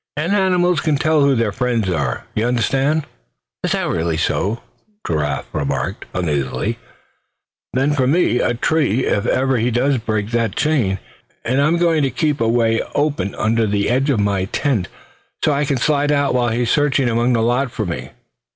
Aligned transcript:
And 0.17 0.33
animals 0.33 0.79
can 0.79 0.95
tell 0.95 1.21
who 1.21 1.35
their 1.35 1.51
friends 1.51 1.87
are, 1.87 2.25
you 2.33 2.43
understand." 2.47 3.05
"Is 3.63 3.73
that 3.73 3.87
really 3.87 4.17
so?" 4.17 4.63
Giraffe 5.05 5.45
remarked, 5.53 6.05
uneasily; 6.15 6.79
"then 7.73 7.89
me 8.11 8.39
for 8.39 8.45
a 8.47 8.55
tree 8.55 9.05
if 9.05 9.27
ever 9.27 9.57
he 9.59 9.69
does 9.69 9.99
break 9.99 10.31
that 10.31 10.55
chain. 10.55 10.97
And 11.45 11.61
I'm 11.61 11.77
going 11.77 12.01
to 12.01 12.09
keep 12.09 12.41
a 12.41 12.49
way 12.49 12.81
open 12.95 13.35
under 13.35 13.67
the 13.67 13.91
edge 13.91 14.09
of 14.09 14.25
the 14.25 14.49
tent, 14.51 14.87
so 15.45 15.51
I 15.53 15.65
can 15.65 15.77
slide 15.77 16.11
out 16.11 16.33
while 16.33 16.49
he's 16.49 16.71
searching 16.71 17.07
among 17.07 17.33
the 17.33 17.43
lot 17.43 17.69
for 17.69 17.85
me. 17.85 18.09